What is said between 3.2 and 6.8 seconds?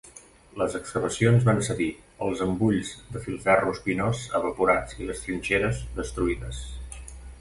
filferro espinós evaporats i les trinxeres destruïdes.